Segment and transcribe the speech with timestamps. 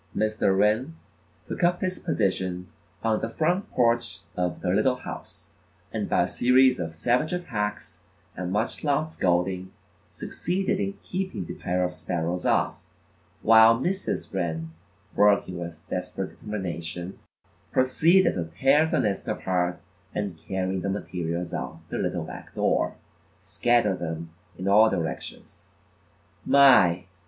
[0.15, 0.57] Mr.
[0.57, 0.95] Wren
[1.47, 2.67] took up his position
[3.03, 5.51] on the front porch of the little house,
[5.93, 8.01] and by a series of savage attacks
[8.35, 9.71] and much loud scolding,
[10.11, 12.77] succeeded in keeping the pair of sparrows off,
[13.43, 14.33] while Mrs.
[14.33, 14.71] Wren,
[15.15, 17.19] working with desperate determination,
[17.71, 19.79] proceeded to tear the nest apart
[20.15, 22.95] and carrying the materials out the little back door,
[23.39, 25.69] scattered them in all directions.
[26.43, 27.05] My!